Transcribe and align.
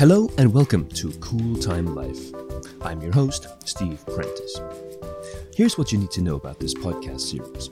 Hello 0.00 0.30
and 0.38 0.50
welcome 0.54 0.88
to 0.88 1.12
Cool 1.20 1.56
Time 1.56 1.94
Life. 1.94 2.32
I'm 2.80 3.02
your 3.02 3.12
host, 3.12 3.48
Steve 3.68 4.02
Prentice. 4.06 4.58
Here's 5.54 5.76
what 5.76 5.92
you 5.92 5.98
need 5.98 6.10
to 6.12 6.22
know 6.22 6.36
about 6.36 6.58
this 6.58 6.72
podcast 6.72 7.20
series. 7.20 7.68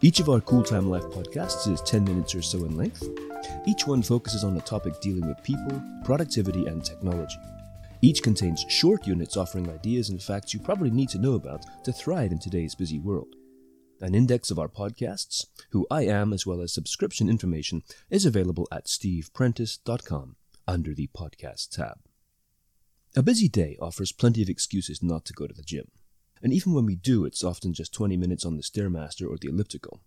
Each 0.00 0.18
of 0.18 0.30
our 0.30 0.40
Cool 0.40 0.62
Time 0.62 0.88
Life 0.88 1.02
podcasts 1.02 1.70
is 1.70 1.82
10 1.82 2.04
minutes 2.04 2.34
or 2.34 2.40
so 2.40 2.64
in 2.64 2.74
length. 2.74 3.06
Each 3.66 3.86
one 3.86 4.02
focuses 4.02 4.44
on 4.44 4.56
a 4.56 4.62
topic 4.62 4.98
dealing 5.02 5.28
with 5.28 5.42
people, 5.42 5.82
productivity, 6.06 6.64
and 6.64 6.82
technology. 6.82 7.36
Each 8.00 8.22
contains 8.22 8.64
short 8.70 9.06
units 9.06 9.36
offering 9.36 9.68
ideas 9.68 10.08
and 10.08 10.22
facts 10.22 10.54
you 10.54 10.60
probably 10.60 10.90
need 10.90 11.10
to 11.10 11.18
know 11.18 11.34
about 11.34 11.66
to 11.84 11.92
thrive 11.92 12.32
in 12.32 12.38
today's 12.38 12.74
busy 12.74 12.98
world. 12.98 13.36
An 14.00 14.14
index 14.14 14.50
of 14.50 14.58
our 14.58 14.68
podcasts, 14.68 15.44
who 15.72 15.86
I 15.90 16.06
am, 16.06 16.32
as 16.32 16.46
well 16.46 16.62
as 16.62 16.72
subscription 16.72 17.28
information, 17.28 17.82
is 18.08 18.24
available 18.24 18.66
at 18.72 18.86
steveprentice.com 18.86 20.36
under 20.66 20.94
the 20.94 21.08
podcast 21.08 21.70
tab. 21.70 21.98
A 23.14 23.22
busy 23.22 23.48
day 23.48 23.76
offers 23.80 24.12
plenty 24.12 24.42
of 24.42 24.48
excuses 24.48 25.02
not 25.02 25.24
to 25.24 25.32
go 25.32 25.46
to 25.46 25.54
the 25.54 25.62
gym. 25.62 25.90
And 26.42 26.52
even 26.52 26.74
when 26.74 26.84
we 26.84 26.96
do, 26.96 27.24
it's 27.24 27.42
often 27.42 27.72
just 27.72 27.94
20 27.94 28.16
minutes 28.16 28.44
on 28.44 28.56
the 28.56 28.62
Stairmaster 28.62 29.28
or 29.28 29.38
the 29.38 29.48
elliptical. 29.48 30.00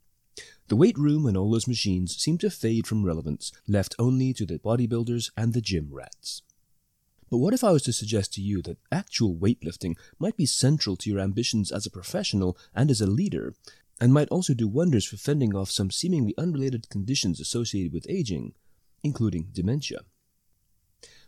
The 0.67 0.75
weight 0.75 0.97
room 0.97 1.25
and 1.25 1.35
all 1.35 1.51
those 1.51 1.67
machines 1.67 2.15
seem 2.15 2.37
to 2.37 2.49
fade 2.49 2.85
from 2.85 3.03
relevance, 3.03 3.51
left 3.67 3.95
only 3.97 4.31
to 4.33 4.45
the 4.45 4.59
bodybuilders 4.59 5.31
and 5.35 5.53
the 5.53 5.61
gym 5.61 5.89
rats. 5.91 6.43
But 7.29 7.37
what 7.37 7.53
if 7.53 7.63
I 7.63 7.71
was 7.71 7.83
to 7.83 7.93
suggest 7.93 8.33
to 8.33 8.41
you 8.41 8.61
that 8.63 8.77
actual 8.91 9.35
weightlifting 9.35 9.95
might 10.19 10.37
be 10.37 10.45
central 10.45 10.95
to 10.97 11.09
your 11.09 11.19
ambitions 11.19 11.71
as 11.71 11.85
a 11.85 11.91
professional 11.91 12.57
and 12.73 12.89
as 12.89 13.01
a 13.01 13.07
leader, 13.07 13.53
and 13.99 14.13
might 14.13 14.29
also 14.29 14.53
do 14.53 14.67
wonders 14.67 15.05
for 15.05 15.17
fending 15.17 15.55
off 15.55 15.69
some 15.69 15.91
seemingly 15.91 16.33
unrelated 16.37 16.89
conditions 16.89 17.39
associated 17.39 17.91
with 17.91 18.09
aging, 18.09 18.53
including 19.03 19.49
dementia? 19.51 20.01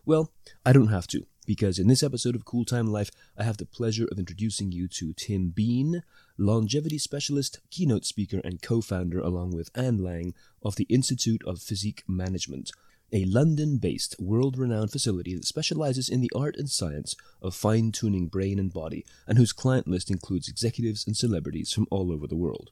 Well, 0.04 0.32
I 0.66 0.74
don't 0.74 0.88
have 0.88 1.06
to, 1.08 1.28
because 1.46 1.78
in 1.78 1.88
this 1.88 2.02
episode 2.02 2.36
of 2.36 2.44
Cool 2.44 2.66
Time 2.66 2.88
Life, 2.88 3.12
I 3.38 3.44
have 3.44 3.58
the 3.58 3.68
pleasure 3.68 4.08
of 4.12 4.18
introducing 4.18 4.72
you 4.72 4.88
to 4.88 5.14
Tim 5.14 5.50
Bean, 5.50 6.02
longevity 6.40 6.98
specialist, 6.98 7.60
keynote 7.70 8.06
speaker, 8.06 8.42
and 8.44 8.64
co 8.64 8.82
founder, 8.82 9.20
along 9.20 9.52
with 9.52 9.70
Anne 9.76 10.00
Lang, 10.00 10.34
of 10.64 10.76
the 10.76 10.86
Institute 10.86 11.44
of 11.46 11.62
Physique 11.62 12.04
Management, 12.08 12.72
a 13.14 13.26
London 13.26 13.78
based, 13.78 14.16
world 14.20 14.58
renowned 14.58 14.92
facility 14.92 15.36
that 15.36 15.46
specializes 15.46 16.10
in 16.10 16.22
the 16.22 16.32
art 16.36 16.56
and 16.56 16.70
science 16.70 17.16
of 17.40 17.54
fine 17.54 17.92
tuning 17.92 18.26
brain 18.26 18.58
and 18.58 18.74
body, 18.74 19.06
and 19.28 19.38
whose 19.38 19.54
client 19.54 19.88
list 19.88 20.10
includes 20.10 20.48
executives 20.50 21.06
and 21.06 21.16
celebrities 21.16 21.72
from 21.72 21.88
all 21.92 22.12
over 22.12 22.26
the 22.26 22.36
world. 22.36 22.72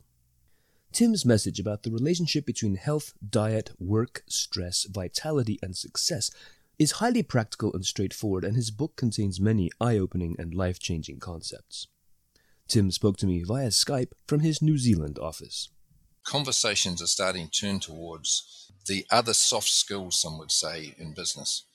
Tim's 0.91 1.23
message 1.23 1.59
about 1.59 1.83
the 1.83 1.91
relationship 1.91 2.47
between 2.47 2.75
health, 2.75 3.13
diet, 3.29 3.69
work, 3.77 4.23
stress, 4.27 4.87
vitality, 4.89 5.59
and 5.61 5.77
success 5.77 6.31
is 6.79 6.93
highly 6.93 7.21
practical 7.21 7.73
and 7.73 7.85
straightforward, 7.85 8.45
and 8.45 8.55
his 8.55 8.71
book 8.71 8.95
contains 8.95 9.39
many 9.39 9.69
eye 9.81 9.97
opening 9.97 10.35
and 10.39 10.53
life 10.53 10.79
changing 10.79 11.19
concepts. 11.19 11.87
Tim 12.69 12.89
spoke 12.89 13.17
to 13.17 13.27
me 13.27 13.43
via 13.43 13.67
Skype 13.67 14.13
from 14.27 14.39
his 14.39 14.61
New 14.61 14.77
Zealand 14.77 15.19
office. 15.19 15.69
Conversations 16.23 17.01
are 17.01 17.07
starting 17.07 17.49
to 17.49 17.61
turn 17.61 17.79
towards 17.79 18.71
the 18.87 19.05
other 19.11 19.33
soft 19.33 19.67
skills, 19.67 20.21
some 20.21 20.37
would 20.39 20.51
say, 20.51 20.95
in 20.97 21.13
business. 21.13 21.65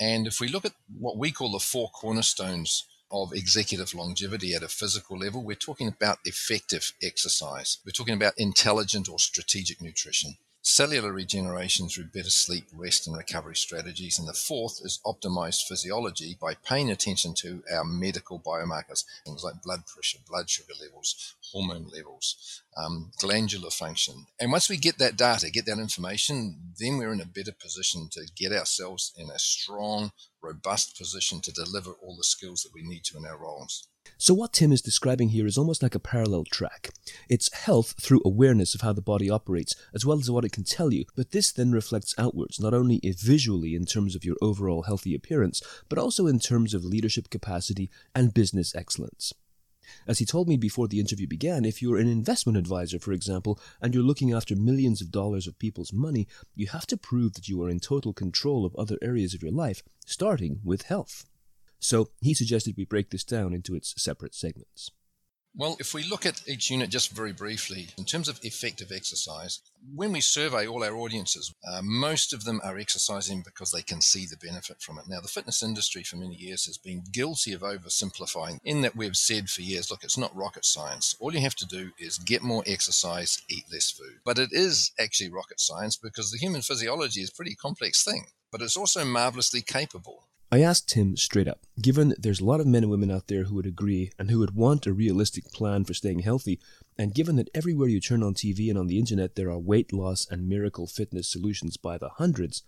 And 0.00 0.26
if 0.26 0.40
we 0.40 0.48
look 0.48 0.64
at 0.64 0.72
what 0.98 1.18
we 1.18 1.30
call 1.30 1.52
the 1.52 1.58
four 1.58 1.90
cornerstones 1.90 2.84
of 3.10 3.32
executive 3.34 3.94
longevity 3.94 4.54
at 4.54 4.62
a 4.62 4.68
physical 4.68 5.18
level, 5.18 5.44
we're 5.44 5.56
talking 5.56 5.88
about 5.88 6.18
effective 6.24 6.92
exercise. 7.02 7.78
We're 7.84 7.92
talking 7.92 8.14
about 8.14 8.34
intelligent 8.38 9.08
or 9.08 9.18
strategic 9.18 9.82
nutrition 9.82 10.36
cellular 10.64 11.12
regeneration 11.12 11.88
through 11.88 12.06
better 12.06 12.30
sleep, 12.30 12.64
rest, 12.72 13.06
and 13.06 13.16
recovery 13.16 13.54
strategies. 13.54 14.18
And 14.18 14.26
the 14.26 14.32
fourth 14.32 14.80
is 14.82 14.98
optimized 15.04 15.68
physiology 15.68 16.36
by 16.40 16.54
paying 16.54 16.90
attention 16.90 17.34
to 17.34 17.62
our 17.72 17.84
medical 17.84 18.40
biomarkers, 18.40 19.04
things 19.24 19.44
like 19.44 19.62
blood 19.62 19.86
pressure, 19.86 20.18
blood 20.26 20.48
sugar 20.48 20.72
levels, 20.80 21.34
hormone 21.52 21.88
levels, 21.94 22.62
um, 22.76 23.12
glandular 23.18 23.70
function. 23.70 24.26
And 24.40 24.52
once 24.52 24.68
we 24.68 24.76
get 24.76 24.98
that 24.98 25.16
data, 25.16 25.50
get 25.50 25.66
that 25.66 25.78
information, 25.78 26.72
then 26.78 26.98
we're 26.98 27.12
in 27.12 27.20
a 27.20 27.26
better 27.26 27.52
position 27.52 28.08
to 28.12 28.26
get 28.36 28.52
ourselves 28.52 29.12
in 29.16 29.30
a 29.30 29.38
strong, 29.38 30.12
robust 30.42 30.96
position 30.98 31.40
to 31.42 31.52
deliver 31.52 31.92
all 31.92 32.16
the 32.16 32.24
skills 32.24 32.62
that 32.62 32.74
we 32.74 32.82
need 32.82 33.04
to 33.04 33.18
in 33.18 33.26
our 33.26 33.38
roles. 33.38 33.88
So, 34.18 34.34
what 34.34 34.52
Tim 34.52 34.70
is 34.70 34.82
describing 34.82 35.30
here 35.30 35.46
is 35.46 35.56
almost 35.56 35.82
like 35.82 35.94
a 35.94 36.00
parallel 36.00 36.44
track. 36.44 36.90
It's 37.28 37.52
health 37.52 37.94
through 38.00 38.20
awareness 38.24 38.74
of 38.74 38.82
how 38.82 38.92
the 38.92 39.00
body 39.00 39.30
operates, 39.30 39.74
as 39.94 40.04
well 40.04 40.18
as 40.18 40.30
what 40.30 40.44
it 40.44 40.52
can 40.52 40.64
tell 40.64 40.92
you, 40.92 41.04
but 41.16 41.30
this 41.30 41.50
then 41.52 41.72
reflects 41.72 42.14
outwards, 42.18 42.60
not 42.60 42.74
only 42.74 43.00
visually 43.02 43.74
in 43.74 43.86
terms 43.86 44.14
of 44.14 44.24
your 44.24 44.36
overall 44.42 44.82
healthy 44.82 45.14
appearance, 45.14 45.62
but 45.88 45.98
also 45.98 46.26
in 46.26 46.38
terms 46.38 46.74
of 46.74 46.84
leadership 46.84 47.30
capacity 47.30 47.90
and 48.14 48.34
business 48.34 48.74
excellence. 48.74 49.32
As 50.06 50.18
he 50.18 50.24
told 50.24 50.48
me 50.48 50.56
before 50.56 50.88
the 50.88 51.00
interview 51.00 51.26
began, 51.26 51.64
if 51.64 51.80
you're 51.80 51.98
an 51.98 52.08
investment 52.08 52.58
advisor, 52.58 52.98
for 52.98 53.12
example, 53.12 53.58
and 53.80 53.94
you're 53.94 54.02
looking 54.02 54.32
after 54.32 54.56
millions 54.56 55.00
of 55.00 55.10
dollars 55.10 55.46
of 55.46 55.58
people's 55.58 55.92
money, 55.92 56.26
you 56.54 56.66
have 56.68 56.86
to 56.88 56.96
prove 56.96 57.34
that 57.34 57.48
you 57.48 57.62
are 57.62 57.68
in 57.68 57.80
total 57.80 58.12
control 58.12 58.64
of 58.64 58.74
other 58.76 58.98
areas 59.02 59.34
of 59.34 59.42
your 59.42 59.52
life, 59.52 59.82
starting 60.06 60.60
with 60.64 60.82
health. 60.82 61.24
So 61.78 62.10
he 62.20 62.34
suggested 62.34 62.76
we 62.76 62.84
break 62.84 63.10
this 63.10 63.24
down 63.24 63.52
into 63.52 63.74
its 63.74 64.00
separate 64.02 64.34
segments. 64.34 64.90
Well, 65.56 65.76
if 65.78 65.94
we 65.94 66.02
look 66.02 66.26
at 66.26 66.42
each 66.48 66.68
unit 66.68 66.90
just 66.90 67.12
very 67.12 67.32
briefly, 67.32 67.90
in 67.96 68.04
terms 68.04 68.28
of 68.28 68.40
effective 68.42 68.90
exercise, 68.90 69.60
when 69.94 70.10
we 70.10 70.20
survey 70.20 70.66
all 70.66 70.82
our 70.82 70.96
audiences, 70.96 71.54
uh, 71.64 71.80
most 71.80 72.32
of 72.32 72.42
them 72.44 72.60
are 72.64 72.76
exercising 72.76 73.44
because 73.44 73.70
they 73.70 73.82
can 73.82 74.00
see 74.00 74.26
the 74.26 74.36
benefit 74.36 74.82
from 74.82 74.98
it. 74.98 75.04
Now, 75.06 75.20
the 75.20 75.28
fitness 75.28 75.62
industry 75.62 76.02
for 76.02 76.16
many 76.16 76.34
years 76.34 76.66
has 76.66 76.76
been 76.76 77.04
guilty 77.12 77.52
of 77.52 77.60
oversimplifying, 77.60 78.58
in 78.64 78.80
that 78.80 78.96
we've 78.96 79.16
said 79.16 79.48
for 79.48 79.62
years, 79.62 79.92
look, 79.92 80.02
it's 80.02 80.18
not 80.18 80.34
rocket 80.34 80.64
science. 80.64 81.14
All 81.20 81.32
you 81.32 81.40
have 81.42 81.54
to 81.54 81.66
do 81.66 81.92
is 82.00 82.18
get 82.18 82.42
more 82.42 82.64
exercise, 82.66 83.40
eat 83.48 83.62
less 83.70 83.92
food. 83.92 84.18
But 84.24 84.40
it 84.40 84.48
is 84.50 84.90
actually 84.98 85.30
rocket 85.30 85.60
science 85.60 85.96
because 85.96 86.32
the 86.32 86.38
human 86.38 86.62
physiology 86.62 87.20
is 87.20 87.30
a 87.30 87.34
pretty 87.34 87.54
complex 87.54 88.02
thing, 88.02 88.26
but 88.50 88.60
it's 88.60 88.76
also 88.76 89.04
marvelously 89.04 89.62
capable. 89.62 90.24
I 90.52 90.60
asked 90.60 90.94
him 90.94 91.16
straight 91.16 91.48
up, 91.48 91.66
given 91.80 92.14
there's 92.18 92.40
a 92.40 92.44
lot 92.44 92.60
of 92.60 92.66
men 92.66 92.84
and 92.84 92.90
women 92.90 93.10
out 93.10 93.26
there 93.26 93.44
who 93.44 93.56
would 93.56 93.66
agree 93.66 94.12
and 94.18 94.30
who 94.30 94.38
would 94.38 94.54
want 94.54 94.86
a 94.86 94.92
realistic 94.92 95.50
plan 95.52 95.84
for 95.84 95.94
staying 95.94 96.20
healthy, 96.20 96.60
and 96.96 97.14
given 97.14 97.36
that 97.36 97.50
everywhere 97.54 97.88
you 97.88 98.00
turn 98.00 98.22
on 98.22 98.34
TV 98.34 98.68
and 98.68 98.78
on 98.78 98.86
the 98.86 98.98
internet 98.98 99.34
there 99.34 99.50
are 99.50 99.58
weight 99.58 99.92
loss 99.92 100.26
and 100.30 100.48
miracle 100.48 100.86
fitness 100.86 101.28
solutions 101.28 101.76
by 101.76 101.98
the 101.98 102.08
hundreds, 102.08 102.62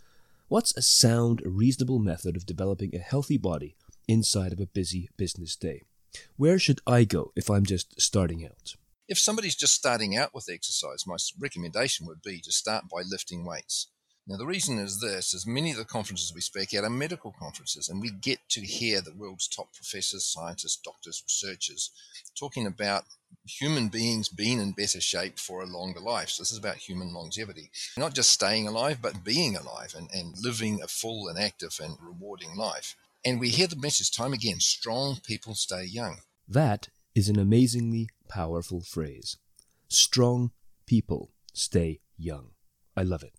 what's 0.48 0.76
a 0.76 0.82
sound, 0.82 1.42
reasonable 1.44 1.98
method 1.98 2.34
of 2.34 2.47
developing 2.47 2.94
a 2.94 2.98
healthy 2.98 3.38
body 3.38 3.76
inside 4.09 4.53
of 4.53 4.60
a 4.60 4.66
busy 4.66 5.09
business 5.16 5.54
day? 5.54 5.82
Where 6.36 6.59
should 6.59 6.81
I 6.86 7.04
go 7.04 7.32
if 7.36 7.50
I'm 7.50 7.66
just 7.66 8.00
starting 8.00 8.44
out? 8.44 8.75
If 9.09 9.19
somebody's 9.19 9.54
just 9.54 9.75
starting 9.75 10.16
out 10.16 10.34
with 10.34 10.48
exercise, 10.50 11.06
my 11.06 11.16
recommendation 11.38 12.06
would 12.06 12.22
be 12.22 12.41
to 12.41 12.50
start 12.50 12.88
by 12.88 13.03
lifting 13.09 13.44
weights. 13.44 13.88
Now, 14.28 14.37
the 14.37 14.47
reason 14.47 14.81
is 14.81 14.98
this, 14.98 15.32
is 15.34 15.47
many 15.47 15.70
of 15.70 15.76
the 15.76 15.84
conferences 15.84 16.34
we 16.34 16.41
speak 16.41 16.75
at 16.75 16.82
are 16.82 16.91
medical 16.91 17.32
conferences, 17.38 17.88
and 17.88 18.00
we 18.00 18.10
get 18.10 18.41
to 18.50 18.60
hear 18.60 19.00
the 19.00 19.14
world's 19.14 19.47
top 19.47 19.72
professors, 19.72 20.25
scientists, 20.25 20.81
doctors, 20.82 21.22
researchers 21.25 21.92
talking 22.34 22.66
about 22.66 23.04
human 23.47 23.86
beings 23.86 24.28
being 24.28 24.60
in 24.60 24.72
better 24.72 25.00
shape 25.00 25.38
for 25.38 25.62
a 25.62 25.66
longer 25.66 26.00
life. 26.00 26.31
So 26.31 26.42
this 26.42 26.50
is 26.50 26.59
about 26.59 26.76
human 26.76 27.15
longevity. 27.15 27.70
Not 27.97 28.15
just 28.15 28.32
staying 28.32 28.66
alive, 28.66 28.98
but 29.00 29.22
being 29.22 29.56
alive 29.56 29.94
and, 29.97 30.09
and 30.12 30.34
living 30.42 30.81
a 30.82 30.88
full 30.88 31.28
and 31.28 31.38
active 31.38 31.78
and 31.81 31.97
rewarding 32.03 32.56
life. 32.56 32.97
And 33.25 33.38
we 33.38 33.50
hear 33.50 33.69
the 33.69 33.76
message 33.76 34.10
time 34.10 34.32
again, 34.32 34.59
strong 34.59 35.20
people 35.25 35.54
stay 35.54 35.84
young. 35.84 36.19
That 36.48 36.88
is 37.15 37.28
an 37.28 37.38
amazingly 37.38 38.09
powerful 38.28 38.81
phrase. 38.81 39.36
Strong 39.88 40.50
people 40.84 41.31
stay 41.53 42.00
young. 42.16 42.50
I 42.97 43.04
love 43.04 43.22
it 43.22 43.34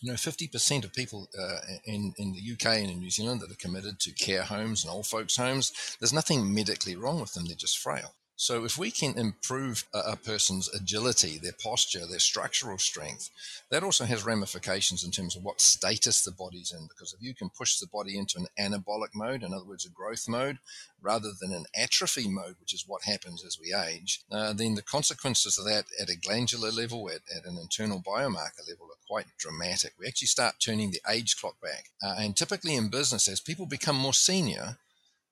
you 0.00 0.10
know, 0.10 0.16
50% 0.16 0.84
of 0.84 0.92
people 0.92 1.28
uh, 1.38 1.58
in, 1.84 2.14
in 2.16 2.32
the 2.32 2.52
UK 2.52 2.78
and 2.78 2.90
in 2.90 2.98
New 3.00 3.10
Zealand 3.10 3.40
that 3.40 3.50
are 3.50 3.56
committed 3.56 4.00
to 4.00 4.12
care 4.12 4.42
homes 4.42 4.84
and 4.84 4.92
old 4.92 5.06
folks' 5.06 5.36
homes, 5.36 5.72
there's 6.00 6.12
nothing 6.12 6.54
medically 6.54 6.96
wrong 6.96 7.20
with 7.20 7.34
them, 7.34 7.46
they're 7.46 7.56
just 7.56 7.78
frail. 7.78 8.14
So, 8.40 8.64
if 8.64 8.78
we 8.78 8.90
can 8.90 9.18
improve 9.18 9.84
a, 9.92 10.16
person's 10.16 10.66
agility, 10.70 11.36
their 11.36 11.52
posture, 11.62 12.06
their 12.06 12.18
structural 12.18 12.78
strength, 12.78 13.28
that 13.70 13.82
also 13.82 14.06
has 14.06 14.24
ramifications 14.24 15.04
in 15.04 15.10
terms 15.10 15.36
of 15.36 15.42
what 15.42 15.60
status 15.60 16.24
the 16.24 16.30
body's 16.30 16.72
in. 16.72 16.88
Because 16.88 17.12
if 17.12 17.20
you 17.20 17.34
can 17.34 17.50
push 17.50 17.76
the 17.76 17.86
body 17.86 18.16
into 18.16 18.38
an 18.38 18.46
anabolic 18.58 19.10
mode, 19.14 19.42
in 19.42 19.52
other 19.52 19.66
words, 19.66 19.84
a 19.84 19.90
growth 19.90 20.26
mode, 20.26 20.58
rather 21.02 21.32
than 21.38 21.52
an 21.52 21.66
atrophy 21.76 22.30
mode, 22.30 22.56
which 22.60 22.72
is 22.72 22.86
what 22.86 23.04
happens 23.04 23.44
as 23.44 23.58
we 23.60 23.74
age, 23.74 24.22
uh, 24.32 24.54
then 24.54 24.74
the 24.74 24.80
consequences 24.80 25.58
of 25.58 25.66
that 25.66 25.84
at 26.00 26.08
a 26.08 26.16
glandular 26.16 26.70
level, 26.70 27.10
at, 27.10 27.20
at 27.36 27.44
an 27.44 27.58
internal 27.58 28.00
biomarker 28.00 28.66
level, 28.66 28.86
are 28.86 29.06
quite 29.06 29.26
dramatic. 29.38 29.92
We 30.00 30.06
actually 30.06 30.28
start 30.28 30.54
turning 30.64 30.92
the 30.92 31.02
age 31.10 31.36
clock 31.38 31.60
back. 31.60 31.90
Uh, 32.02 32.14
and 32.18 32.34
typically 32.34 32.74
in 32.74 32.88
business, 32.88 33.28
as 33.28 33.38
people 33.38 33.66
become 33.66 33.96
more 33.96 34.14
senior, 34.14 34.78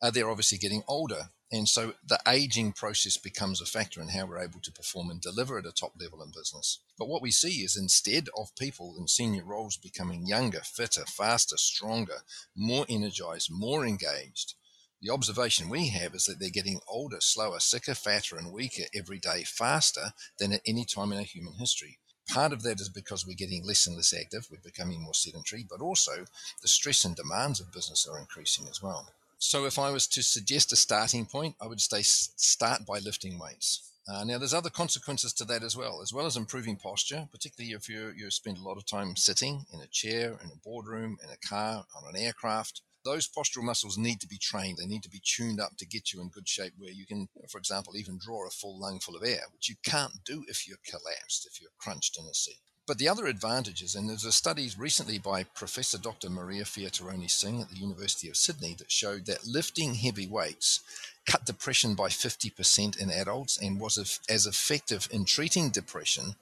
uh, 0.02 0.10
they're 0.10 0.28
obviously 0.28 0.58
getting 0.58 0.82
older 0.86 1.30
And 1.50 1.66
so 1.66 1.94
the 2.06 2.20
aging 2.26 2.72
process 2.72 3.16
becomes 3.16 3.60
a 3.60 3.66
factor 3.66 4.02
in 4.02 4.08
how 4.08 4.26
we're 4.26 4.42
able 4.42 4.60
to 4.60 4.72
perform 4.72 5.08
and 5.08 5.20
deliver 5.20 5.58
at 5.58 5.64
a 5.64 5.72
top 5.72 5.92
level 5.98 6.22
in 6.22 6.30
business. 6.30 6.80
But 6.98 7.08
what 7.08 7.22
we 7.22 7.30
see 7.30 7.62
is 7.62 7.76
instead 7.76 8.28
of 8.36 8.54
people 8.56 8.94
in 8.98 9.08
senior 9.08 9.44
roles 9.44 9.78
becoming 9.78 10.26
younger, 10.26 10.60
fitter, 10.60 11.04
faster, 11.06 11.56
stronger, 11.56 12.18
more 12.54 12.84
energized, 12.88 13.48
more 13.50 13.86
engaged, 13.86 14.54
the 15.00 15.10
observation 15.10 15.68
we 15.68 15.88
have 15.88 16.14
is 16.14 16.24
that 16.24 16.40
they're 16.40 16.50
getting 16.50 16.80
older, 16.88 17.20
slower, 17.20 17.60
sicker, 17.60 17.94
fatter, 17.94 18.36
and 18.36 18.52
weaker 18.52 18.84
every 18.94 19.18
day 19.18 19.44
faster 19.44 20.12
than 20.38 20.52
at 20.52 20.62
any 20.66 20.84
time 20.84 21.12
in 21.12 21.18
our 21.18 21.24
human 21.24 21.54
history. 21.54 21.98
Part 22.28 22.52
of 22.52 22.62
that 22.64 22.80
is 22.80 22.90
because 22.90 23.24
we're 23.24 23.34
getting 23.34 23.64
less 23.64 23.86
and 23.86 23.96
less 23.96 24.12
active, 24.12 24.48
we're 24.50 24.58
becoming 24.62 25.00
more 25.00 25.14
sedentary, 25.14 25.64
but 25.68 25.80
also 25.80 26.26
the 26.60 26.68
stress 26.68 27.04
and 27.04 27.16
demands 27.16 27.60
of 27.60 27.72
business 27.72 28.06
are 28.10 28.18
increasing 28.18 28.66
as 28.68 28.82
well. 28.82 29.08
So, 29.38 29.66
if 29.66 29.78
I 29.78 29.90
was 29.90 30.06
to 30.08 30.22
suggest 30.22 30.72
a 30.72 30.76
starting 30.76 31.26
point, 31.26 31.54
I 31.60 31.66
would 31.66 31.80
say 31.80 32.02
start 32.02 32.84
by 32.86 32.98
lifting 32.98 33.38
weights. 33.38 33.92
Uh, 34.08 34.24
now, 34.24 34.38
there's 34.38 34.54
other 34.54 34.70
consequences 34.70 35.32
to 35.34 35.44
that 35.44 35.62
as 35.62 35.76
well, 35.76 36.00
as 36.02 36.12
well 36.12 36.26
as 36.26 36.36
improving 36.36 36.76
posture, 36.76 37.28
particularly 37.30 37.72
if 37.72 37.88
you 37.88 38.12
you 38.16 38.30
spend 38.30 38.58
a 38.58 38.62
lot 38.62 38.76
of 38.76 38.86
time 38.86 39.16
sitting 39.16 39.64
in 39.72 39.80
a 39.80 39.86
chair, 39.86 40.38
in 40.42 40.50
a 40.50 40.56
boardroom, 40.64 41.18
in 41.22 41.30
a 41.30 41.48
car, 41.48 41.84
on 41.96 42.14
an 42.14 42.20
aircraft 42.20 42.82
those 43.04 43.28
postural 43.28 43.62
muscles 43.62 43.96
need 43.96 44.20
to 44.20 44.26
be 44.28 44.38
trained. 44.38 44.78
They 44.78 44.86
need 44.86 45.02
to 45.02 45.08
be 45.08 45.22
tuned 45.24 45.60
up 45.60 45.76
to 45.78 45.86
get 45.86 46.12
you 46.12 46.20
in 46.20 46.28
good 46.28 46.48
shape 46.48 46.74
where 46.76 46.90
you 46.90 47.06
can, 47.06 47.28
for 47.48 47.58
example, 47.58 47.96
even 47.96 48.18
draw 48.18 48.46
a 48.46 48.50
full 48.50 48.78
lung 48.78 49.00
full 49.00 49.16
of 49.16 49.24
air, 49.24 49.44
which 49.52 49.68
you 49.68 49.76
can't 49.82 50.24
do 50.24 50.44
if 50.48 50.68
you're 50.68 50.78
collapsed, 50.84 51.48
if 51.50 51.60
you're 51.60 51.70
crunched 51.78 52.18
in 52.18 52.26
a 52.26 52.34
seat. 52.34 52.60
But 52.88 52.96
the 52.96 53.08
other 53.08 53.26
advantages, 53.26 53.94
and 53.94 54.08
there's 54.08 54.24
a 54.24 54.32
study 54.32 54.72
recently 54.78 55.18
by 55.18 55.44
Professor 55.44 55.98
Dr. 55.98 56.30
Maria 56.30 56.64
Fiatarone 56.64 57.30
Singh 57.30 57.60
at 57.60 57.68
the 57.68 57.76
University 57.76 58.30
of 58.30 58.36
Sydney 58.38 58.72
that 58.78 58.90
showed 58.90 59.26
that 59.26 59.46
lifting 59.46 59.96
heavy 59.96 60.26
weights 60.26 60.80
cut 61.26 61.44
depression 61.44 61.94
by 61.94 62.08
50% 62.08 62.96
in 62.96 63.10
adults 63.10 63.58
and 63.58 63.78
was 63.78 64.20
as 64.26 64.46
effective 64.46 65.06
in 65.12 65.26
treating 65.26 65.68
depression 65.68 66.36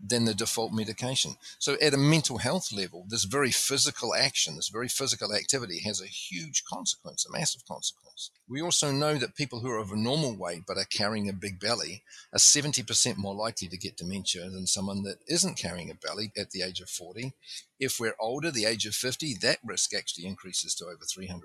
than 0.00 0.24
the 0.24 0.34
default 0.34 0.72
medication. 0.72 1.36
So, 1.58 1.76
at 1.80 1.94
a 1.94 1.98
mental 1.98 2.38
health 2.38 2.72
level, 2.72 3.06
this 3.08 3.24
very 3.24 3.52
physical 3.52 4.14
action, 4.14 4.56
this 4.56 4.68
very 4.68 4.88
physical 4.88 5.32
activity 5.34 5.80
has 5.84 6.00
a 6.00 6.06
huge 6.06 6.64
consequence, 6.64 7.24
a 7.24 7.32
massive 7.32 7.64
consequence. 7.66 8.30
We 8.48 8.60
also 8.60 8.90
know 8.90 9.14
that 9.14 9.36
people 9.36 9.60
who 9.60 9.70
are 9.70 9.78
of 9.78 9.92
a 9.92 9.96
normal 9.96 10.36
weight 10.36 10.62
but 10.66 10.76
are 10.76 10.84
carrying 10.84 11.28
a 11.28 11.32
big 11.32 11.60
belly 11.60 12.02
are 12.32 12.38
70% 12.38 13.16
more 13.16 13.34
likely 13.34 13.68
to 13.68 13.76
get 13.76 13.96
dementia 13.96 14.50
than 14.50 14.66
someone 14.66 15.02
that 15.04 15.18
isn't 15.28 15.58
carrying 15.58 15.90
a 15.90 15.94
belly 15.94 16.32
at 16.36 16.50
the 16.50 16.62
age 16.62 16.80
of 16.80 16.90
40. 16.90 17.32
If 17.78 18.00
we're 18.00 18.16
older, 18.20 18.50
the 18.50 18.64
age 18.64 18.86
of 18.86 18.94
50, 18.94 19.34
that 19.42 19.58
risk 19.64 19.94
actually 19.94 20.26
increases 20.26 20.74
to 20.76 20.86
over 20.86 21.04
300%. 21.04 21.42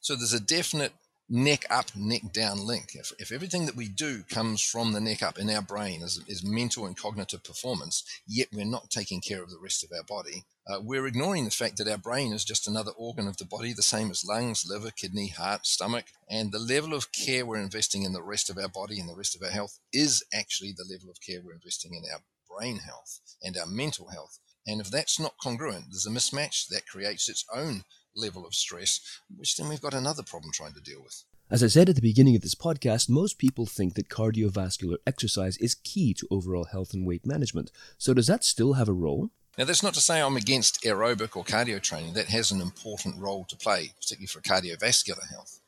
So, 0.00 0.14
there's 0.14 0.32
a 0.32 0.40
definite 0.40 0.92
neck 1.30 1.64
up, 1.70 1.94
neck 1.94 2.32
down 2.32 2.66
link. 2.66 2.90
If, 2.94 3.12
if 3.20 3.30
everything 3.30 3.66
that 3.66 3.76
we 3.76 3.88
do 3.88 4.24
comes 4.24 4.60
from 4.60 4.92
the 4.92 5.00
neck 5.00 5.22
up 5.22 5.38
in 5.38 5.48
our 5.48 5.62
brain 5.62 6.02
is, 6.02 6.22
is 6.26 6.44
mental 6.44 6.86
and 6.86 6.96
cognitive 6.96 7.44
performance, 7.44 8.02
yet 8.26 8.48
we're 8.52 8.64
not 8.64 8.90
taking 8.90 9.20
care 9.20 9.42
of 9.42 9.50
the 9.50 9.60
rest 9.62 9.84
of 9.84 9.90
our 9.96 10.02
body, 10.02 10.44
uh, 10.66 10.80
we're 10.82 11.06
ignoring 11.06 11.44
the 11.44 11.50
fact 11.50 11.78
that 11.78 11.88
our 11.88 11.98
brain 11.98 12.32
is 12.32 12.44
just 12.44 12.68
another 12.68 12.90
organ 12.96 13.28
of 13.28 13.36
the 13.36 13.44
body, 13.44 13.72
the 13.72 13.82
same 13.82 14.10
as 14.10 14.24
lungs, 14.24 14.64
liver, 14.68 14.90
kidney, 14.90 15.28
heart, 15.28 15.66
stomach. 15.66 16.06
And 16.28 16.52
the 16.52 16.58
level 16.58 16.94
of 16.94 17.12
care 17.12 17.46
we're 17.46 17.58
investing 17.58 18.02
in 18.02 18.12
the 18.12 18.22
rest 18.22 18.50
of 18.50 18.58
our 18.58 18.68
body 18.68 18.98
and 18.98 19.08
the 19.08 19.16
rest 19.16 19.36
of 19.36 19.42
our 19.42 19.50
health 19.50 19.78
is 19.92 20.24
actually 20.34 20.72
the 20.76 20.86
level 20.90 21.10
of 21.10 21.20
care 21.20 21.40
we're 21.44 21.54
investing 21.54 21.94
in 21.94 22.02
our 22.12 22.20
brain 22.48 22.78
health 22.78 23.20
and 23.42 23.56
our 23.56 23.66
mental 23.66 24.08
health. 24.08 24.38
And 24.66 24.80
if 24.80 24.90
that's 24.90 25.18
not 25.18 25.38
congruent, 25.42 25.86
there's 25.90 26.06
a 26.06 26.10
mismatch 26.10 26.68
that 26.68 26.86
creates 26.86 27.28
its 27.28 27.44
own 27.52 27.84
level 28.16 28.46
of 28.46 28.54
stress, 28.54 29.00
which 29.34 29.56
then 29.56 29.68
we've 29.68 29.80
got 29.80 29.94
another 29.94 30.22
problem 30.22 30.52
trying 30.52 30.74
to 30.74 30.80
deal 30.80 31.02
with. 31.02 31.24
As 31.50 31.64
I 31.64 31.66
said 31.66 31.88
at 31.88 31.96
the 31.96 32.00
beginning 32.00 32.36
of 32.36 32.42
this 32.42 32.54
podcast, 32.54 33.08
most 33.08 33.36
people 33.36 33.66
think 33.66 33.94
that 33.94 34.08
cardiovascular 34.08 34.98
exercise 35.06 35.56
is 35.56 35.74
key 35.74 36.14
to 36.14 36.28
overall 36.30 36.66
health 36.70 36.94
and 36.94 37.04
weight 37.04 37.26
management. 37.26 37.72
So, 37.98 38.14
does 38.14 38.28
that 38.28 38.44
still 38.44 38.74
have 38.74 38.88
a 38.88 38.92
role? 38.92 39.30
Now, 39.58 39.64
that's 39.64 39.82
not 39.82 39.94
to 39.94 40.00
say 40.00 40.22
I'm 40.22 40.36
against 40.36 40.82
aerobic 40.84 41.36
or 41.36 41.44
cardio 41.44 41.82
training. 41.82 42.14
That 42.14 42.28
has 42.28 42.52
an 42.52 42.60
important 42.60 43.18
role 43.18 43.44
to 43.48 43.56
play, 43.56 43.92
particularly 44.00 44.28
for 44.28 44.40
cardiovascular 44.40 45.28
health. 45.28 45.60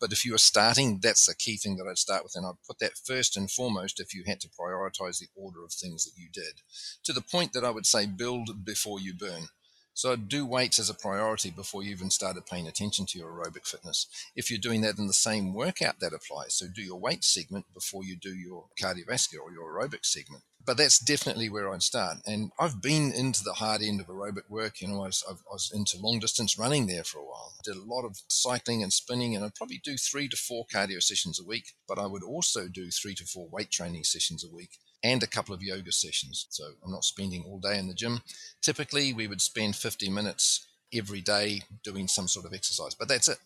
But 0.00 0.12
if 0.12 0.24
you 0.24 0.34
are 0.34 0.38
starting, 0.38 0.98
that's 0.98 1.26
the 1.26 1.34
key 1.34 1.56
thing 1.56 1.76
that 1.76 1.86
I'd 1.88 1.98
start 1.98 2.24
with. 2.24 2.32
And 2.34 2.44
I'd 2.44 2.62
put 2.66 2.78
that 2.80 2.98
first 3.04 3.36
and 3.36 3.50
foremost 3.50 4.00
if 4.00 4.14
you 4.14 4.24
had 4.26 4.40
to 4.40 4.48
prioritize 4.48 5.18
the 5.18 5.28
order 5.36 5.62
of 5.62 5.72
things 5.72 6.04
that 6.04 6.18
you 6.18 6.28
did. 6.32 6.62
To 7.04 7.12
the 7.12 7.20
point 7.20 7.52
that 7.52 7.64
I 7.64 7.70
would 7.70 7.86
say 7.86 8.06
build 8.06 8.64
before 8.64 8.98
you 8.98 9.14
burn. 9.14 9.48
So 9.94 10.16
do 10.16 10.46
weights 10.46 10.78
as 10.78 10.88
a 10.88 10.94
priority 10.94 11.50
before 11.50 11.82
you 11.82 11.90
even 11.90 12.10
started 12.10 12.46
paying 12.46 12.66
attention 12.66 13.06
to 13.06 13.18
your 13.18 13.30
aerobic 13.30 13.66
fitness. 13.66 14.06
If 14.34 14.50
you're 14.50 14.60
doing 14.60 14.80
that 14.82 14.98
in 14.98 15.06
the 15.06 15.12
same 15.12 15.52
workout, 15.52 16.00
that 16.00 16.14
applies. 16.14 16.54
So 16.54 16.66
do 16.68 16.82
your 16.82 16.98
weight 16.98 17.24
segment 17.24 17.66
before 17.74 18.04
you 18.04 18.16
do 18.16 18.34
your 18.34 18.66
cardiovascular 18.80 19.40
or 19.42 19.52
your 19.52 19.72
aerobic 19.72 20.04
segment. 20.04 20.44
But 20.70 20.76
that's 20.76 21.00
definitely 21.00 21.48
where 21.48 21.68
I'd 21.68 21.82
start. 21.82 22.18
And 22.26 22.52
I've 22.56 22.80
been 22.80 23.12
into 23.12 23.42
the 23.42 23.54
hard 23.54 23.82
end 23.82 24.00
of 24.00 24.06
aerobic 24.06 24.48
work. 24.48 24.80
You 24.80 24.86
know, 24.86 25.02
I 25.02 25.06
was, 25.06 25.24
I 25.28 25.32
was 25.50 25.68
into 25.74 25.98
long 25.98 26.20
distance 26.20 26.56
running 26.56 26.86
there 26.86 27.02
for 27.02 27.18
a 27.18 27.24
while. 27.24 27.54
Did 27.64 27.74
a 27.74 27.82
lot 27.82 28.04
of 28.04 28.16
cycling 28.28 28.80
and 28.80 28.92
spinning, 28.92 29.34
and 29.34 29.44
I'd 29.44 29.56
probably 29.56 29.80
do 29.82 29.96
three 29.96 30.28
to 30.28 30.36
four 30.36 30.66
cardio 30.72 31.02
sessions 31.02 31.40
a 31.40 31.44
week. 31.44 31.72
But 31.88 31.98
I 31.98 32.06
would 32.06 32.22
also 32.22 32.68
do 32.68 32.88
three 32.92 33.16
to 33.16 33.24
four 33.24 33.48
weight 33.50 33.72
training 33.72 34.04
sessions 34.04 34.44
a 34.44 34.54
week 34.54 34.78
and 35.02 35.24
a 35.24 35.26
couple 35.26 35.56
of 35.56 35.60
yoga 35.60 35.90
sessions. 35.90 36.46
So 36.50 36.62
I'm 36.84 36.92
not 36.92 37.02
spending 37.02 37.42
all 37.42 37.58
day 37.58 37.76
in 37.76 37.88
the 37.88 37.92
gym. 37.92 38.22
Typically, 38.62 39.12
we 39.12 39.26
would 39.26 39.40
spend 39.40 39.74
50 39.74 40.08
minutes 40.08 40.68
every 40.94 41.20
day 41.20 41.62
doing 41.82 42.06
some 42.06 42.28
sort 42.28 42.46
of 42.46 42.54
exercise, 42.54 42.94
but 42.94 43.08
that's 43.08 43.26
it. 43.26 43.38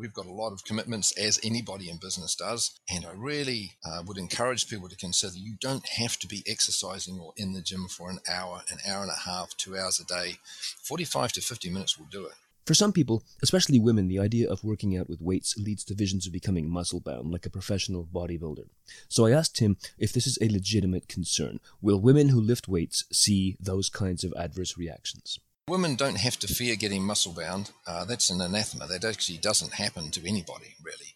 We've 0.00 0.14
got 0.14 0.24
a 0.24 0.32
lot 0.32 0.54
of 0.54 0.64
commitments, 0.64 1.12
as 1.18 1.38
anybody 1.44 1.90
in 1.90 1.98
business 1.98 2.34
does. 2.34 2.70
And 2.90 3.04
I 3.04 3.12
really 3.14 3.72
uh, 3.84 4.02
would 4.06 4.16
encourage 4.16 4.66
people 4.66 4.88
to 4.88 4.96
consider 4.96 5.36
you 5.36 5.56
don't 5.60 5.86
have 5.86 6.16
to 6.20 6.26
be 6.26 6.42
exercising 6.46 7.18
or 7.20 7.34
in 7.36 7.52
the 7.52 7.60
gym 7.60 7.86
for 7.86 8.08
an 8.08 8.20
hour, 8.26 8.62
an 8.70 8.78
hour 8.88 9.02
and 9.02 9.10
a 9.10 9.28
half, 9.28 9.54
two 9.58 9.76
hours 9.76 10.00
a 10.00 10.04
day. 10.06 10.38
45 10.82 11.32
to 11.32 11.42
50 11.42 11.68
minutes 11.68 11.98
will 11.98 12.06
do 12.06 12.24
it. 12.24 12.32
For 12.64 12.72
some 12.72 12.94
people, 12.94 13.22
especially 13.42 13.78
women, 13.78 14.08
the 14.08 14.18
idea 14.18 14.48
of 14.48 14.64
working 14.64 14.96
out 14.96 15.10
with 15.10 15.20
weights 15.20 15.54
leads 15.58 15.84
to 15.84 15.94
visions 15.94 16.26
of 16.26 16.32
becoming 16.32 16.70
muscle 16.70 17.00
bound, 17.00 17.30
like 17.30 17.44
a 17.44 17.50
professional 17.50 18.06
bodybuilder. 18.10 18.68
So 19.08 19.26
I 19.26 19.32
asked 19.32 19.60
him 19.60 19.76
if 19.98 20.14
this 20.14 20.26
is 20.26 20.38
a 20.40 20.48
legitimate 20.48 21.08
concern. 21.08 21.60
Will 21.82 22.00
women 22.00 22.30
who 22.30 22.40
lift 22.40 22.68
weights 22.68 23.04
see 23.12 23.58
those 23.60 23.90
kinds 23.90 24.24
of 24.24 24.32
adverse 24.34 24.78
reactions? 24.78 25.38
Women 25.70 25.94
don't 25.94 26.18
have 26.18 26.36
to 26.40 26.48
fear 26.48 26.74
getting 26.74 27.04
muscle 27.04 27.32
bound. 27.32 27.70
Uh, 27.86 28.04
that's 28.04 28.28
an 28.28 28.40
anathema. 28.40 28.88
That 28.88 29.04
actually 29.04 29.38
doesn't 29.38 29.74
happen 29.74 30.10
to 30.10 30.28
anybody, 30.28 30.74
really. 30.82 31.14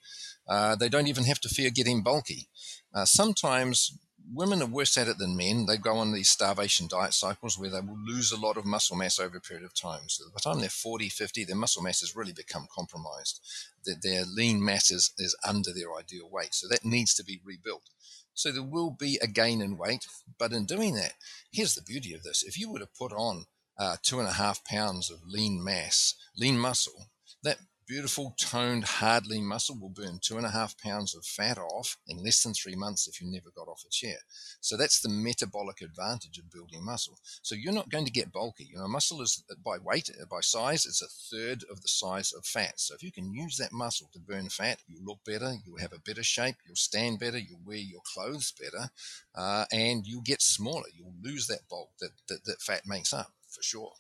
Uh, 0.49 0.77
they 0.77 0.89
don't 0.89 1.09
even 1.09 1.25
have 1.25 1.41
to 1.41 1.49
fear 1.49 1.71
getting 1.71 2.05
bulky. 2.05 2.47
Uh, 2.95 3.05
sometimes 3.05 3.99
women 4.33 4.63
are 4.63 4.67
worse 4.67 4.97
at 4.97 5.09
it 5.09 5.19
than 5.19 5.37
men. 5.37 5.67
They 5.67 5.77
go 5.77 5.97
on 5.97 6.13
these 6.13 6.31
starvation 6.31 6.87
diet 6.87 7.15
cycles 7.15 7.59
where 7.59 7.69
they 7.69 7.81
will 7.81 7.99
lose 7.99 8.31
a 8.31 8.41
lot 8.41 8.57
of 8.57 8.65
muscle 8.65 8.97
mass 8.97 9.19
over 9.19 9.39
a 9.39 9.41
period 9.41 9.65
of 9.65 9.75
time. 9.75 10.03
So 10.07 10.27
by 10.27 10.35
the 10.37 10.49
time 10.49 10.61
they're 10.61 10.69
40, 10.69 11.09
50, 11.09 11.45
their 11.45 11.57
muscle 11.57 11.83
mass 11.83 11.99
has 12.03 12.15
really 12.15 12.33
become 12.33 12.69
compromised. 12.73 13.41
Their, 13.85 13.97
their 14.01 14.25
lean 14.25 14.65
mass 14.65 14.93
is, 14.93 15.15
is 15.19 15.37
under 15.45 15.73
their 15.73 15.93
ideal 15.99 16.29
weight. 16.31 16.55
So 16.55 16.69
that 16.69 16.85
needs 16.85 17.13
to 17.15 17.25
be 17.25 17.41
rebuilt. 17.45 17.91
So 18.35 18.53
there 18.53 18.63
will 18.63 18.93
be 18.93 19.19
a 19.21 19.27
gain 19.27 19.61
in 19.61 19.77
weight. 19.77 20.07
But 20.39 20.53
in 20.53 20.65
doing 20.65 20.95
that, 20.95 21.15
here's 21.51 21.75
the 21.75 21.83
beauty 21.83 22.15
of 22.15 22.23
this. 22.23 22.45
If 22.45 22.57
you 22.57 22.71
were 22.71 22.79
to 22.79 22.89
put 22.97 23.13
on 23.13 23.47
uh, 23.79 23.97
two 24.03 24.19
and 24.19 24.29
a 24.29 24.33
half 24.33 24.65
pounds 24.65 25.11
of 25.11 25.21
lean 25.27 25.63
mass, 25.63 26.15
lean 26.37 26.59
muscle, 26.59 27.09
that 27.43 27.59
beautiful, 27.87 28.35
toned, 28.39 28.85
hard 28.85 29.27
lean 29.27 29.45
muscle 29.45 29.77
will 29.79 29.91
burn 29.91 30.19
two 30.23 30.37
and 30.37 30.47
a 30.47 30.51
half 30.51 30.77
pounds 30.79 31.15
of 31.15 31.25
fat 31.25 31.59
off 31.59 31.97
in 32.09 32.23
less 32.23 32.43
than 32.43 32.55
three 32.55 32.75
months 32.75 33.07
if 33.07 33.21
you 33.21 33.31
never 33.31 33.51
got 33.55 33.69
off 33.69 33.85
a 33.87 33.91
chair. 33.91 34.17
So 34.61 34.77
that's 34.77 35.01
the 35.01 35.09
metabolic 35.09 35.83
advantage 35.83 36.39
of 36.39 36.51
building 36.51 36.85
muscle. 36.85 37.19
So 37.43 37.55
you're 37.55 37.73
not 37.73 37.91
going 37.91 38.07
to 38.07 38.13
get 38.13 38.33
bulky. 38.33 38.69
You 38.71 38.79
know, 38.79 38.89
muscle 38.89 39.21
is 39.21 39.43
by 39.65 39.79
weight, 39.79 40.11
by 40.31 40.41
size, 40.41 40.87
it's 40.87 41.03
a 41.03 41.37
third 41.37 41.65
of 41.71 41.83
the 41.83 41.89
size 41.89 42.33
of 42.33 42.47
fat. 42.47 42.81
So 42.81 42.95
if 42.95 43.03
you 43.03 43.13
can 43.13 43.33
use 43.33 43.57
that 43.59 43.73
muscle 43.73 44.09
to 44.13 44.19
burn 44.19 44.49
fat, 44.49 44.79
you'll 44.87 45.05
look 45.05 45.25
better, 45.25 45.55
you'll 45.65 45.79
have 45.79 45.93
a 45.93 46.01
better 46.01 46.23
shape, 46.23 46.57
you'll 46.67 46.77
stand 46.77 47.19
better, 47.19 47.39
you'll 47.39 47.61
wear 47.65 47.77
your 47.77 48.03
clothes 48.15 48.53
better, 48.59 48.91
uh, 49.35 49.67
and 49.73 50.07
you'll 50.07 50.23
get 50.23 50.43
smaller. 50.43 50.87
You'll 50.97 51.15
lose 51.23 51.47
that 51.49 51.69
bulk 51.69 51.91
that, 52.01 52.11
that, 52.29 52.45
that 52.45 52.63
fat 52.63 52.83
makes 52.87 53.13
up 53.13 53.33
for 53.55 53.63
sure. 53.63 53.93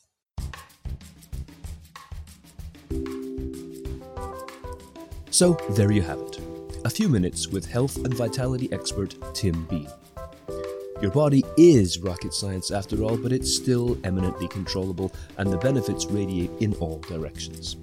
So, 5.31 5.55
there 5.71 5.91
you 5.91 6.03
have 6.03 6.21
it. 6.21 6.39
A 6.85 6.91
few 6.91 7.09
minutes 7.09 7.49
with 7.49 7.67
health 7.67 7.97
and 8.05 8.15
vitality 8.15 8.69
expert 8.73 9.17
Tim 9.35 9.65
Bean. 9.67 9.89
Your 11.03 11.11
body 11.11 11.45
is 11.57 11.99
rocket 11.99 12.33
science 12.33 12.71
after 12.71 13.03
all, 13.03 13.17
but 13.17 13.33
it's 13.33 13.57
still 13.57 13.99
eminently 14.05 14.49
controllable, 14.49 15.13
and 15.39 15.53
the 15.53 15.59
benefits 15.59 16.07
radiate 16.07 16.51
in 16.61 16.75
all 16.75 16.99
directions. 17.01 17.77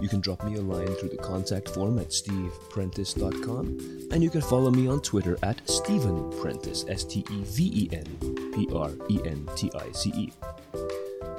You 0.00 0.08
can 0.08 0.20
drop 0.20 0.42
me 0.42 0.54
a 0.54 0.62
line 0.62 0.94
through 0.94 1.10
the 1.10 1.18
contact 1.18 1.68
form 1.68 1.98
at 1.98 2.08
steveprentice.com, 2.08 4.08
and 4.10 4.22
you 4.22 4.30
can 4.30 4.40
follow 4.40 4.70
me 4.70 4.88
on 4.88 5.02
Twitter 5.02 5.36
at 5.42 5.60
Steven 5.68 6.32
Prentice, 6.40 6.86
S 6.88 7.04
T 7.04 7.22
E 7.30 7.44
V 7.44 7.70
E 7.70 7.90
N 7.92 8.06
P 8.54 8.66
R 8.74 8.92
E 9.10 9.20
N 9.26 9.46
T 9.54 9.70
I 9.74 9.92
C 9.92 10.10
E. 10.16 10.32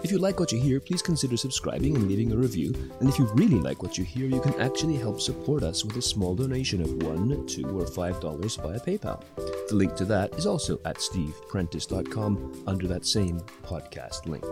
If 0.02 0.12
you 0.12 0.18
like 0.18 0.40
what 0.40 0.52
you 0.52 0.60
hear, 0.60 0.80
please 0.80 1.02
consider 1.02 1.36
subscribing 1.36 1.96
and 1.96 2.08
leaving 2.08 2.32
a 2.32 2.38
review. 2.38 2.74
And 3.00 3.10
if 3.10 3.20
you 3.20 3.26
really 3.34 3.60
like 3.60 3.84
what 3.84 3.98
you 3.98 4.06
hear, 4.06 4.28
you 4.28 4.40
can 4.40 4.60
actually 4.60 4.96
help 4.96 5.20
support 5.20 5.62
us 5.62 5.84
with 5.84 5.98
a 5.98 6.02
small 6.02 6.36
donation 6.36 6.82
of 6.82 7.04
one, 7.04 7.46
two, 7.48 7.68
or 7.78 7.86
five 7.86 8.20
dollars 8.22 8.56
via 8.56 8.80
PayPal. 8.80 9.22
The 9.36 9.76
link 9.76 9.96
to 9.96 10.06
that 10.06 10.34
is 10.36 10.46
also 10.46 10.80
at 10.86 10.98
steveprentice.com 10.98 12.64
under 12.66 12.88
that 12.88 13.06
same 13.06 13.42
podcast 13.64 14.26
link. 14.26 14.46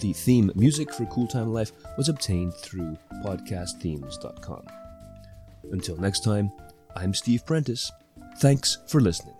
The 0.00 0.12
theme 0.12 0.50
music 0.56 0.92
for 0.92 1.06
Cool 1.06 1.28
Time 1.28 1.52
Life 1.52 1.70
was 1.96 2.08
obtained 2.08 2.54
through 2.54 2.98
podcastthemes.com. 3.24 4.66
Until 5.70 5.96
next 5.98 6.24
time, 6.24 6.50
I'm 6.96 7.14
Steve 7.14 7.46
Prentice. 7.46 7.92
Thanks 8.38 8.78
for 8.88 9.00
listening. 9.00 9.36